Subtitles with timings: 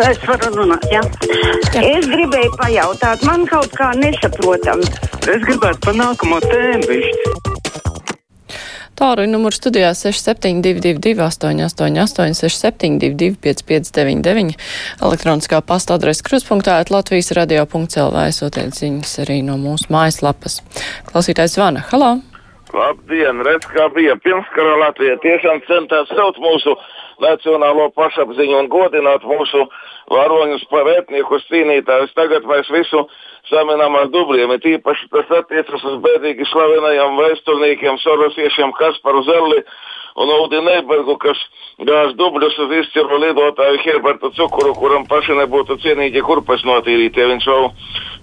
[0.00, 1.02] Es varu runāt, jā.
[1.74, 1.80] jā.
[1.84, 4.80] Es gribēju pajautāt, man kaut kā nesaprotam.
[5.28, 7.50] Es gribētu pa nākamo tēmu višķi.
[9.00, 14.56] Tālruņa numurs studijā 6722, 888, 672, 559,
[15.00, 20.60] elektroniskā pasta adrese krustpunktā, Latvijas radio.clv, sotiet ziņas arī no mūsu mājaslapas.
[21.08, 21.84] Klausītājs zvana.
[21.92, 22.18] Halo!
[22.76, 25.16] Labdien, redz, kā bija pirmskara Latvija.
[25.24, 26.76] Tiešām centās saukt mūsu
[27.22, 29.66] nacionālo pašapziņu un godināt mūsu
[30.10, 32.14] varoņus par etniekus cīnītājus.
[32.16, 33.04] Tagad mēs visu
[33.50, 34.56] saminām ar dubļiem.
[34.56, 39.62] Ir īpaši tas attiecas uz bēdīgi slavenajiem vēsturniekiem, sorosiešiem Kasparu Zelli
[40.20, 41.38] un Udi Neibergu, kas
[41.86, 47.48] gāž dubļus uz izcilu lidotāju Herbertu Cukuru, kuram paši nebūtu cienīgi kurpes notīrīt, ja viņš
[47.52, 47.62] jau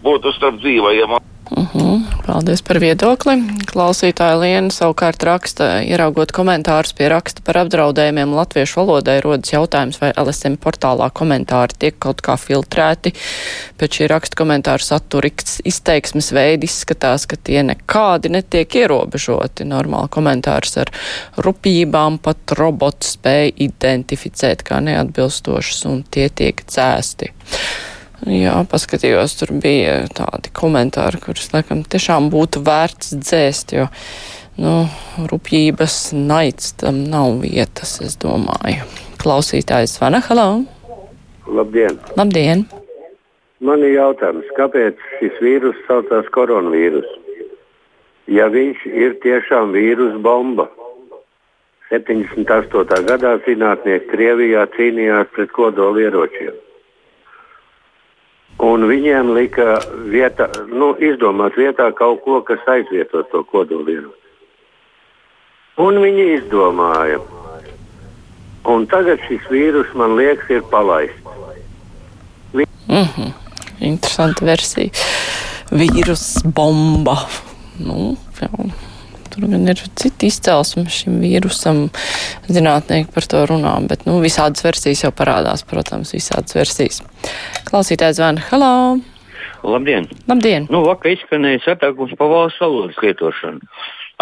[0.05, 1.17] būtu starp dzīvajiem.
[1.17, 1.67] Uh mhm.
[1.73, 2.16] -huh.
[2.27, 3.37] Paldies par viedokli.
[3.69, 10.09] Klausītāja Liena savukārt raksta, ieraugot komentārus pie raksta par apdraudējumiem latviešu valodai, rodas jautājums, vai
[10.11, 13.15] LSM portālā komentāri tiek kaut kā filtrēti.
[13.79, 19.63] Pēc šī raksta komentāru satura izteiksmes veidi izskatās, ka tie nekādi netiek ierobežoti.
[19.71, 20.91] Normāli komentārus ar
[21.39, 27.31] rupjībām pat robots spēja identificēt kā neatbilstošas un tie tiek cēsti.
[28.25, 33.85] Jā, paskatījos, tur bija tādi komentāri, kurus, laikam, tiešām būtu vērts dzēst, jo,
[34.57, 34.73] nu,
[35.29, 38.89] rupjības naids tam nav vietas, es domāju.
[39.21, 40.65] Klausītājs Vana, halo!
[41.45, 42.01] Labdien!
[42.17, 42.65] Labdien!
[43.61, 47.07] Man ir jautājums, kāpēc šis vīrus saucās koronavīrus?
[48.33, 50.67] Ja viņš ir tiešām vīrus bomba.
[51.89, 53.03] 78.
[53.07, 56.57] gadā zinātnieki Krievijā cīnījās pret kodolieročiem.
[58.57, 59.77] Un viņiem lika
[60.09, 64.09] vietā, nu, izdomāt vietā kaut ko, kas aizvieto to kodolieru.
[65.77, 67.19] Un viņi izdomāja.
[68.67, 71.21] Un tagad šis vīrus, man liekas, ir palaists.
[72.53, 72.65] Vi...
[72.89, 73.31] Mm -hmm.
[73.79, 74.89] Interesanta versija.
[75.71, 77.17] Vīrus bomba.
[77.79, 78.71] Nu, jau.
[79.37, 81.83] Tur gan ir citi izcelsme šim vīrusam.
[82.49, 87.03] Zinātnieki par to runā, bet nu, visādas versijas jau parādās, protams, visādas versijas.
[87.67, 88.41] Klausītājs zvana.
[88.49, 88.71] Halo!
[89.61, 90.07] Labdien!
[90.25, 90.65] Labdien!
[90.73, 93.61] Nu, vakar izskanēja satākums par valsts valodas lietošanu.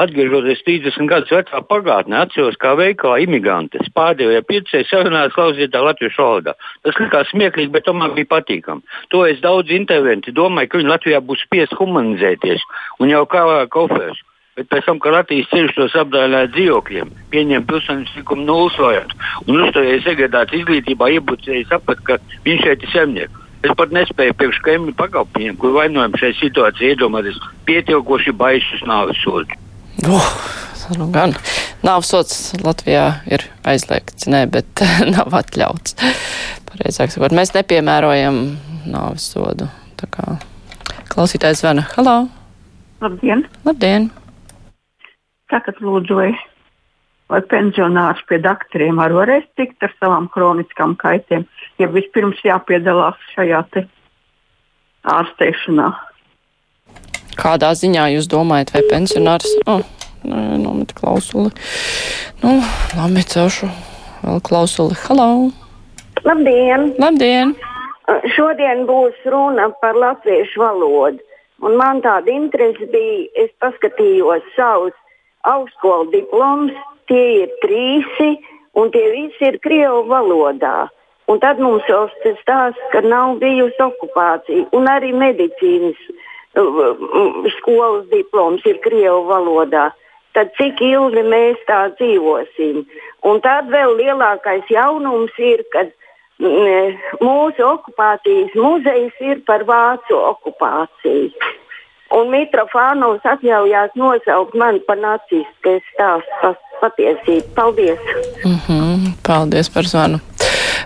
[0.03, 6.57] Atgriežoties 30 gadus vecā pagātnē, atceros, kā veikalā imigrantes pārdevēja piecēs sarunās klausītā latviešu valodā.
[6.83, 8.83] Tas likās smieklīgi, bet tomēr bija patīkami.
[9.15, 12.67] To es daudz interventi domāju, ka viņi Latvijā būs spiest humanizēties
[12.99, 14.19] un jau kā koferus.
[14.55, 19.17] Bet pēc tam, kad Latvijas ceļš tos apdāvināja dzīvokļiem, pieņem pilsonības likumu nulles variantu
[19.51, 23.41] un uzturēja segregācijas izglītībā, iebucēja sapat, ka viņš šeit ir zemnieks.
[23.67, 29.59] Es pat nespēju priekš kaimiņu pakalpojumiem, kur vainojam šai situācijai iedomāties pietiekoši baisas nāves sodu.
[30.07, 30.31] Oh,
[30.95, 31.35] nu gan
[31.83, 35.99] nāvsots Latvijā ir aizliegts, nē, bet nav atļauts.
[36.71, 38.45] Pareizāk sakot, mēs nepiemērojam
[38.87, 39.67] nāves sodu.
[39.99, 40.35] Tā kā
[41.11, 41.89] klausītājs zvana.
[41.97, 42.21] Halo!
[43.03, 43.49] Labdien!
[43.67, 44.13] Labdien!
[45.55, 46.31] Sakat, lūdzu, vai,
[47.31, 51.45] vai pensionārs pie doktoriem arī varēs tikt ar savām kroniskām kaitēm,
[51.79, 53.61] ja vispirms jāpiedalās šajā
[55.13, 55.85] ārstēšanā?
[57.39, 59.79] Kādā ziņā jūs domājat, vai pensionārs oh,
[60.25, 61.53] nomet klausuli?
[62.43, 62.57] Nu,
[62.97, 63.71] labi, celšu
[64.25, 64.99] vēl klausuli.
[65.05, 65.29] Halo!
[66.27, 66.91] Labdien!
[66.99, 67.55] Labdien!
[68.35, 71.23] Šodien būs runa par latviešu valodu.
[71.63, 74.99] Un man tāda interese bija, es paskatījos savus
[75.51, 76.73] augstskolu diploms,
[77.09, 78.35] tie ir trīsi,
[78.75, 80.87] un tie visi ir Krievu valodā.
[81.31, 85.97] Un tad mums jau stāsta, ka nav bijusi okupācija, un arī medicīnas
[86.59, 89.89] uh, skolas diploms ir Krievu valodā.
[90.35, 92.83] Tad cik ilgi mēs tā dzīvosim?
[93.25, 95.85] Un tad vēl lielākais jaunums ir, ka
[96.43, 101.31] mm, mūsu okupācijas muzejs ir par vācu okupāciju.
[102.13, 107.47] Un Mitrofānovs atļaujās nosaukt mani par nacistu, ka es stāstu patiesību.
[107.57, 107.99] Paldies!
[108.45, 110.19] Mm -hmm, paldies par zvanu!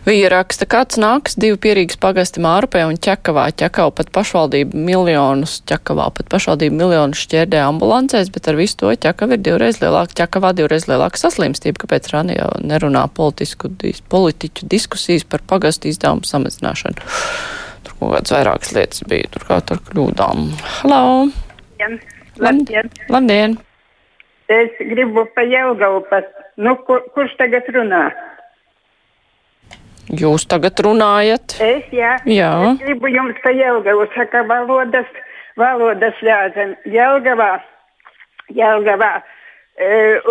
[0.05, 3.49] Viņa raksta, kāds nāks divi pierīgas pagasti Mārupē un Čakavā.
[3.51, 9.35] Čakavā pat pašvaldība miljonus, Čakavā pat pašvaldība miljonus šķērdē ambulancēs, bet ar visu to Čakava
[9.35, 11.83] ir divreiz lielāka, Čakavā divreiz lielāka saslimstība.
[11.83, 13.71] Kāpēc Rani jau nerunā politisku,
[14.09, 17.58] politiķu diskusijas par pagastu izdevumu samazināšanu?
[17.99, 20.45] Kaut kādas vairākas lietas bija turklāt ar kļūdām.
[20.79, 21.03] Halo!
[21.27, 21.99] Labdien!
[22.39, 22.91] Labdien!
[23.11, 23.57] Labdien.
[24.49, 26.29] Es gribu pa Jelgavu pat.
[26.57, 28.09] Nu, kur, kurš tagad runā?
[30.19, 31.59] Jūs tagad runājat?
[31.61, 32.15] Es, jā.
[32.25, 32.53] jā.
[32.71, 35.11] Es gribu jums pa Jelgavu saka valodas,
[35.59, 36.73] valodas ļāzem.
[36.89, 37.51] Jelgavā,
[38.57, 39.19] Jelgavā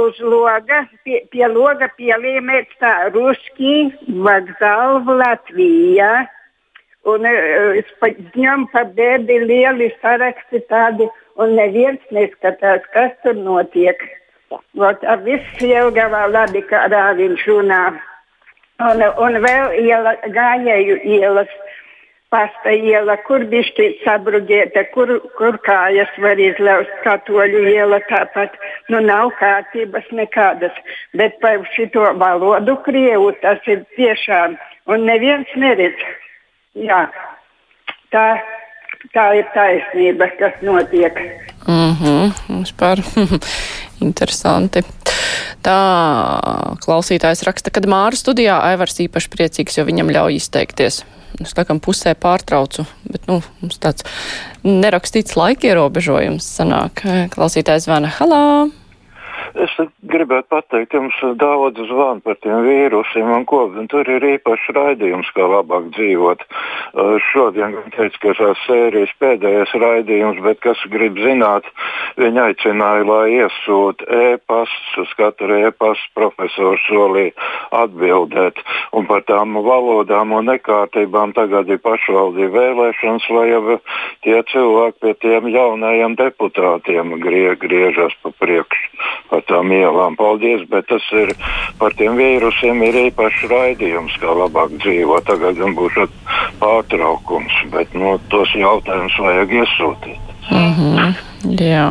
[0.03, 6.27] uz loga, pie, pie loga pielīmēts tā Ruski vokzālu Latvijā.
[7.09, 7.27] Un
[8.03, 11.09] viņam pa bēdi lieli saraksti tādi,
[11.39, 14.03] un neviens neskatās, kas tur notiek.
[14.81, 17.83] Vot, viss Jelgavā labi, kādā viņš runā.
[18.79, 21.51] Un, un vēl iela, gājēju ielas
[22.33, 28.55] pasta iela, kur bišķi sabruģēta, kur, kur kājas var izlaust, katoļu iela tāpat.
[28.93, 30.77] Nu, nav kārtības nekādas,
[31.17, 34.59] bet par šito valodu Krievu tas ir tiešām,
[34.93, 36.05] un neviens neredz.
[36.79, 37.03] Jā,
[38.15, 38.25] tā,
[39.15, 41.19] tā ir taisnība, kas notiek.
[41.69, 42.33] Mhm,
[42.63, 43.03] vispār
[44.07, 44.85] interesanti.
[45.67, 45.79] Tā
[46.85, 51.03] klausītājs raksta, kad Māra studijā Aivars īpaši priecīgs, jo viņam ļauj izteikties
[51.43, 54.07] es tā kā pusē pārtraucu, bet, nu, mums tāds
[54.67, 57.05] nerakstīts laika ierobežojums sanāk.
[57.35, 58.43] Klausītājs zvana, halā!
[59.57, 59.73] Es
[60.11, 63.65] gribētu pateikt, jums daudz zvanu par tiem vīrusiem un ko.
[63.81, 66.45] Un tur ir īpašs raidījums, kā labāk dzīvot.
[66.45, 71.69] Uh, šodien gan teicu, ka šās sērijas pēdējais raidījums, bet kas grib zināt,
[72.21, 77.33] viņi aicināja, lai iesūta e-pastus, uz katru e-pastu profesors solīja
[77.83, 78.61] atbildēt.
[78.93, 83.81] Un par tām valodām un nekārtībām tagad ir pašvaldību vēlēšanas, vai jau
[84.27, 88.88] tie cilvēki pie tiem jaunajiem deputātiem grie, griežas pa priekšu
[89.31, 90.17] pa tām ielām.
[90.19, 91.35] Paldies, bet tas ir
[91.79, 95.27] par tiem vīrusiem ir īpašs raidījums, kā labāk dzīvot.
[95.29, 95.99] Tagad gan būs
[96.63, 100.33] pārtraukums, bet no, nu, tos jautājumus vajag iesūtīt.
[100.51, 101.15] Mm -hmm,
[101.61, 101.91] jā.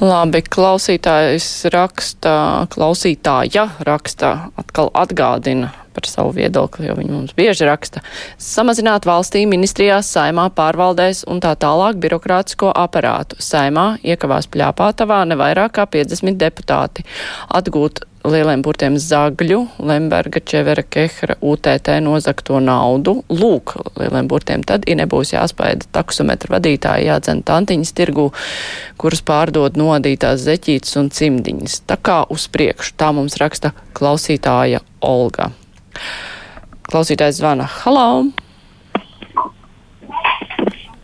[0.00, 8.02] Labi, klausītājs raksta, klausītāja raksta, atkal atgādina par savu viedokli, jo viņi mums bieži raksta.
[8.42, 13.38] Samazināt valstī, ministrijās, saimā, pārvaldēs un tā tālāk birokrātisko aparātu.
[13.42, 17.06] Saimā iekavās pļāpātavā ne vairāk kā 50 deputāti.
[17.48, 23.22] Atgūt lieliem burtiem Zagļu, Lemberga, Čevera, Kehra, UTT nozakto naudu.
[23.30, 28.28] Lūk, lieliem burtiem tad, ja nebūs jāspaida taksometra vadītāji, jādzen tantiņas tirgu,
[29.00, 31.82] kuras pārdod nodītās zeķītes un cimdiņas.
[31.88, 35.52] Tā kā uz priekšu, tā mums raksta klausītāja Olga.
[36.88, 37.66] Klausītājs zvana.
[37.82, 38.04] Halo!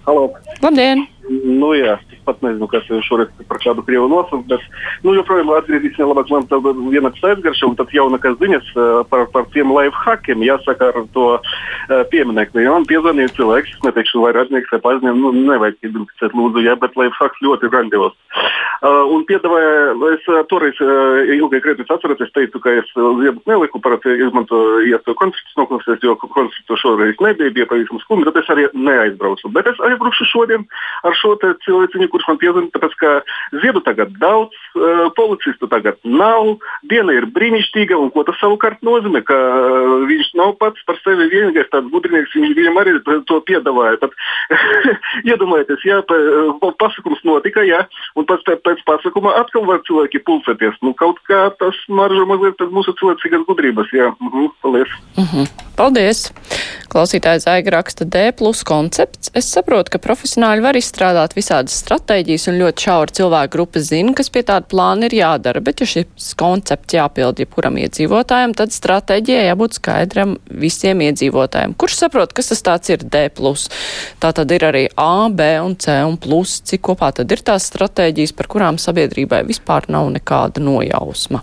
[0.05, 0.29] Halo!
[0.63, 1.07] Labdien!
[1.29, 4.65] Nu, jā, pat nezinu, kas šoreiz par kādu krievu nosaukt, bet,
[5.05, 8.73] nu, joprojām atgriezīsimies labāk man tad viena aizgarša un tad jaunākas ziņas
[9.11, 12.65] par, par tiem lifehackiem, jāsaka ar to uh, pieminekli.
[12.65, 16.77] Ja man piezvanīja cilvēks, es neteikšu, vai radnieks vai paziņiem, nu, nevajag identificēt lūdzu, jā,
[16.81, 18.17] bet lifehacks ļoti grandios.
[18.85, 23.41] Uh, un piedāvāja, es uh, toreiz uh, ilgai krietni atceros, es teicu, ka es ziedu
[23.49, 28.51] neliku, parasti izmantoju to konstrukcijas noklausīties, jo konstrukciju šoreiz nebija, bija pavisam skumji, tad es
[28.53, 29.51] arī neaizbraucu.
[29.55, 30.67] Bet es aizbraukšu šodien
[31.07, 33.13] ar šo cilvēciņu, kurš man piezvanīja, tāpēc ka
[33.65, 36.55] ziedu tagad daudz, uh, policistu tagad nav,
[36.91, 41.29] diena ir brīnišķīga, un ko tas savukārt nozīmē, ka uh, viņš nav pats par sevi
[41.33, 42.97] vienīgais tāds gudrinieks, viņš viņam arī
[43.29, 44.01] to piedāvāja.
[44.05, 44.15] Tad
[45.31, 46.01] iedomājieties, jā,
[46.81, 47.85] pasakums notika, jā,
[48.19, 50.79] un pēc, pēc pasakuma atkal var cilvēki pulcēties.
[50.85, 54.11] Nu, kaut kā tas maržo mazliet mūsu cilvēcīgas gudrības, jā.
[54.21, 54.99] Mhm, paldies.
[55.21, 55.53] Mhm.
[55.75, 56.29] Paldies!
[56.93, 59.33] Klausītājs Aiga raksta D plus koncepts.
[59.35, 62.04] Es saprotu, ka profesionāļi var izstrādāt visādas stratēģijas
[62.51, 66.33] un ļoti šaura cilvēku grupa zina, kas pie tāda plāna ir jādara, bet ja šis
[66.39, 71.77] koncepts jāpild jebkuram iedzīvotājam, tad stratēģijai jābūt skaidram visiem iedzīvotājiem.
[71.81, 73.27] Kurš saprot, kas tas tāds ir D?
[74.21, 77.69] Tā tad ir arī A, B un C un plus, cik kopā tad ir tās
[77.73, 81.43] stratēģijas, par kurām sabiedrībai vispār nav nekāda nojausma.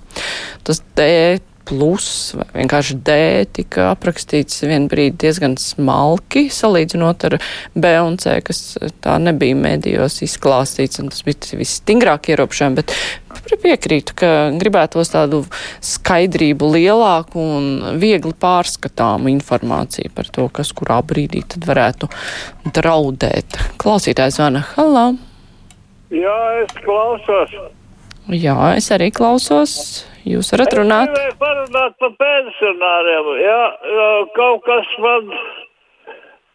[0.63, 3.15] Tas D plus vai vienkārši D
[3.55, 7.37] tika aprakstīts vien brīdi diezgan smalki, salīdzinot ar
[7.73, 12.95] B un C, kas tā nebija mēdījos izklāstīts, un tas bija visstingrāk ierobežojumi, bet
[13.63, 15.41] piekrītu, ka gribētos tādu
[15.85, 22.11] skaidrību lielāku un viegli pārskatāmu informāciju par to, kas kurā brīdī tad varētu
[22.75, 23.59] draudēt.
[23.81, 25.11] Klausītājs zvana, halā!
[26.11, 27.55] Jā, es klausos.
[28.29, 30.05] Jā, es arī klausos.
[30.29, 31.15] Jūs varat runāt?
[31.17, 33.29] Es parunāt par pensionāriem.
[33.41, 33.61] Jā,
[34.35, 35.31] kaut kas man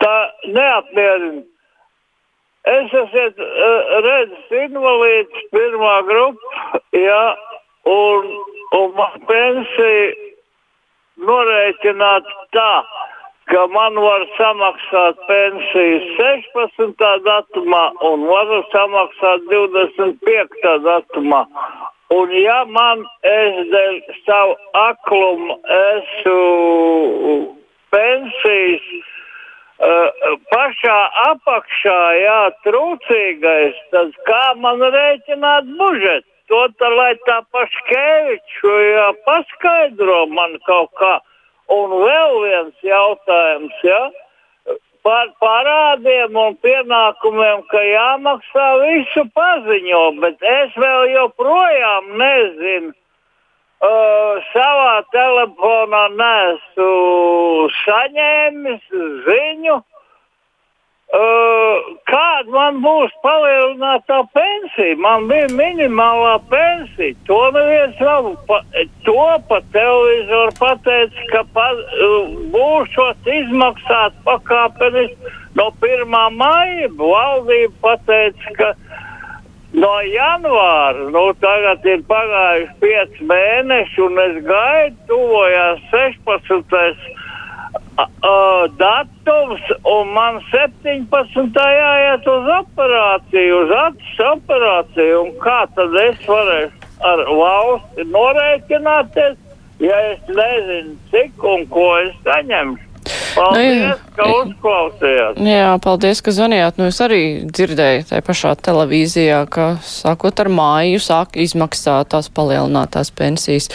[0.02, 0.14] tā
[0.46, 1.42] neapmierina.
[2.66, 3.46] Es esmu
[4.02, 7.20] redzes invalīds pirmā grupa, jā,
[7.86, 8.32] un,
[8.74, 10.08] un man pensija
[11.28, 12.70] norēķināt tā,
[13.50, 17.06] ka man var samaksāt pensiju 16.
[17.26, 20.76] datumā un varu samaksāt 25.
[20.86, 21.42] datumā.
[22.14, 27.40] Un ja man es dēļ savu aklumu esmu
[27.94, 36.30] pensijas uh, pašā apakšā, jā, trūcīgais, tad kā man rēķināt budžetu?
[36.50, 41.16] to tā, lai tā paškeviču jā, paskaidro man kaut kā.
[41.72, 44.02] Un vēl viens jautājums, ja?
[45.06, 52.94] Par parādiem un pienākumiem, ka jāmaksā visu paziņo, bet es vēl joprojām nezinu.
[53.76, 56.86] Uh, savā telefonā nesu
[57.84, 58.86] saņēmis
[59.26, 59.96] ziņu, Uh,
[61.06, 64.96] kāda man būs palielinātā pensija?
[64.98, 67.14] Man bija minimālā pensija.
[67.28, 68.32] To neviens nav.
[68.48, 68.60] Pa,
[69.06, 76.16] to pa televizoru pateica, ka pa, uh, būšot izmaksāt pakāpeniski no 1.
[76.34, 76.90] maija.
[76.98, 78.74] Valdība pateica, ka
[79.76, 87.24] no janvāra, nu tagad ir pagājuši 5 mēneši un es gaidu, tuvojās 16
[88.04, 91.08] uh, datums, un man 17.
[91.56, 95.22] jāiet uz operāciju, uz acis operāciju.
[95.42, 99.38] Kā tad es varēšu ar valsti norēķināties,
[99.84, 102.86] ja es nezinu, cik un ko es saņemšu?
[103.36, 105.38] Paldies, nu, ka uzklausījāt.
[105.44, 106.78] Jā, paldies, ka zvanījāt.
[106.80, 113.12] Nu, es arī dzirdēju tajā pašā televīzijā, ka sākot ar māju sāk izmaksāt tās palielinātās
[113.14, 113.68] pensijas.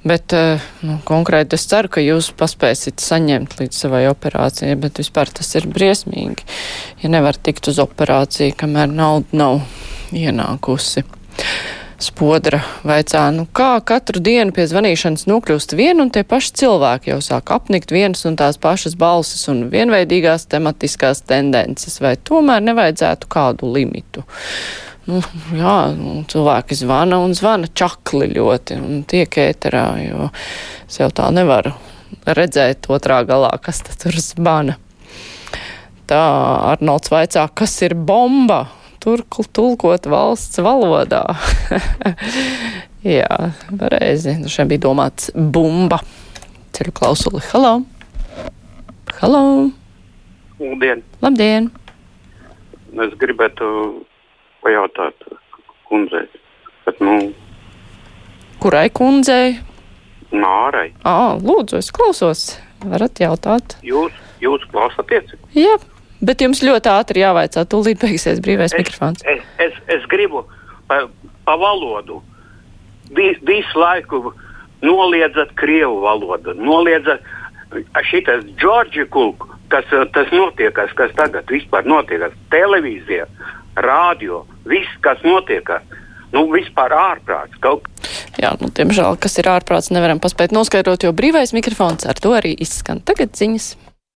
[0.00, 5.28] Bet eh, nu, konkrēti es ceru, ka jūs paspēsiet saņemt līdz savai operācijai, bet vispār
[5.36, 6.46] tas ir briesmīgi,
[7.02, 9.60] ja nevar tikt uz operāciju, kamēr nauda nav
[10.16, 11.04] ienākusi.
[12.00, 17.18] Spodra vaicā, nu kā katru dienu pie zvanīšanas nokļūst vien un tie paši cilvēki jau
[17.20, 23.68] sāk apnikt vienas un tās pašas balsis un vienveidīgās tematiskās tendences, vai tomēr nevajadzētu kādu
[23.76, 24.24] limitu?
[25.10, 25.20] Nu,
[25.58, 30.28] jā, nu, cilvēki zvana un zvana čakli ļoti un tiek ēterā, jo
[30.86, 31.74] es jau tā nevaru
[32.26, 34.76] redzēt otrā galā, kas tur zvana.
[36.10, 36.20] Tā
[36.72, 38.64] Arnolds vaicā, kas ir bomba?
[39.00, 41.22] Turkli tulkot valsts valodā.
[43.06, 44.34] jā, pareizi.
[44.42, 46.02] Nu, šeit bija domāts bumba.
[46.76, 47.40] Ceļu klausuli.
[47.52, 47.78] Halo!
[49.20, 49.44] Halo!
[50.60, 51.00] Labdien!
[51.24, 51.70] Labdien!
[53.00, 53.70] Es gribētu
[54.64, 55.28] pajautāt
[55.88, 56.26] kundzei.
[56.86, 57.32] Bet, nu,
[58.60, 59.54] Kurai kundzei?
[60.36, 60.90] Nārai.
[61.08, 62.42] Ā, lūdzu, es klausos.
[62.84, 63.78] Varat jautāt.
[63.84, 65.32] Jūs, jūs klausāties?
[65.56, 65.78] Jā,
[66.20, 69.24] bet jums ļoti ātri jāvaicā, tūlīt beigsies brīvais es, mikrofons.
[69.28, 70.44] Es, es, es gribu
[70.88, 71.06] pa,
[71.48, 72.20] pa valodu.
[73.16, 74.34] Vis, visu laiku
[74.84, 77.24] noliedzat krievu valodu, noliedzat
[78.06, 83.26] šitas Džordži Kulku, kas tas notiekas, kas tagad vispār notiekas televīzijā
[83.76, 85.68] rādio, viss, kas notiek.
[86.30, 87.58] Nu, vispār ārprāts.
[87.62, 87.88] Kaut...
[88.38, 92.54] Jā, nu, diemžēl, kas ir ārprāts, nevaram paspēt noskaidrot, jo brīvais mikrofons ar to arī
[92.54, 93.02] izskan.
[93.02, 93.72] Tagad ziņas.